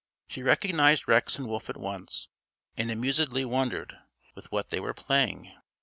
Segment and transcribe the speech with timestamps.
[0.25, 2.27] She recognized Rex and Wolf at once
[2.75, 3.99] and amusedly wondered
[4.33, 5.53] with what they were playing.